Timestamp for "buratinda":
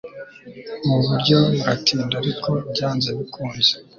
1.57-2.13